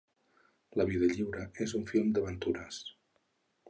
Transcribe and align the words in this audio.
La 0.81 0.87
vida 0.93 1.11
lliure 1.13 1.45
és 1.67 1.77
un 1.83 1.87
film 1.93 2.11
d’aventures. 2.19 2.85